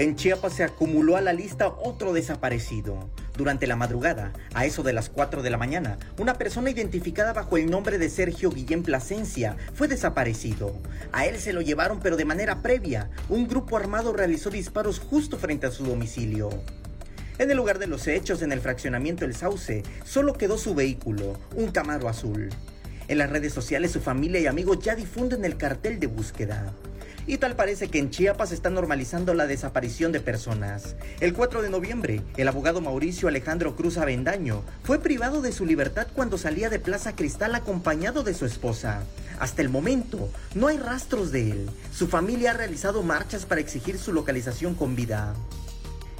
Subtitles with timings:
[0.00, 3.10] En Chiapas se acumuló a la lista otro desaparecido.
[3.36, 7.58] Durante la madrugada, a eso de las 4 de la mañana, una persona identificada bajo
[7.58, 10.74] el nombre de Sergio Guillén Plasencia fue desaparecido.
[11.12, 13.10] A él se lo llevaron pero de manera previa.
[13.28, 16.48] Un grupo armado realizó disparos justo frente a su domicilio.
[17.36, 21.38] En el lugar de los hechos, en el fraccionamiento El Sauce, solo quedó su vehículo,
[21.54, 22.48] un Camaro azul.
[23.06, 26.72] En las redes sociales su familia y amigos ya difunden el cartel de búsqueda.
[27.30, 30.96] Y tal parece que en Chiapas está normalizando la desaparición de personas.
[31.20, 36.08] El 4 de noviembre, el abogado Mauricio Alejandro Cruz Avendaño fue privado de su libertad
[36.12, 39.04] cuando salía de Plaza Cristal acompañado de su esposa.
[39.38, 41.70] Hasta el momento, no hay rastros de él.
[41.92, 45.32] Su familia ha realizado marchas para exigir su localización con vida.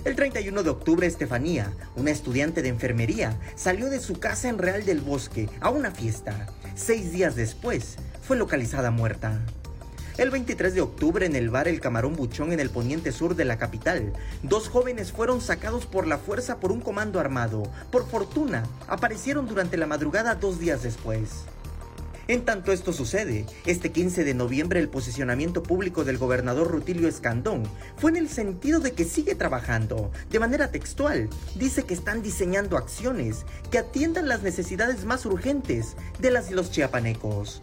[0.04, 4.84] El 31 de octubre, Estefanía, una estudiante de enfermería, salió de su casa en Real
[4.84, 6.46] del Bosque a una fiesta.
[6.76, 9.40] Seis días después, fue localizada muerta.
[10.20, 13.46] El 23 de octubre en el bar El Camarón Buchón en el poniente sur de
[13.46, 14.12] la capital,
[14.42, 17.62] dos jóvenes fueron sacados por la fuerza por un comando armado.
[17.90, 21.46] Por fortuna, aparecieron durante la madrugada dos días después.
[22.28, 27.62] En tanto esto sucede, este 15 de noviembre el posicionamiento público del gobernador Rutilio Escandón
[27.96, 30.10] fue en el sentido de que sigue trabajando.
[30.30, 36.30] De manera textual, dice que están diseñando acciones que atiendan las necesidades más urgentes de
[36.30, 37.62] las y los chiapanecos.